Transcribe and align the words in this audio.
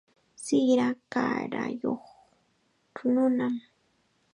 Sira 0.43 0.87
kaarayuq 1.11 2.03
nunam. 3.13 3.55